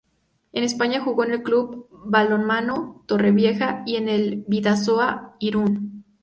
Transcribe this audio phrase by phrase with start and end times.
[0.51, 6.05] En España jugó en el Club Balonmano Torrevieja y en el Bidasoa Irún.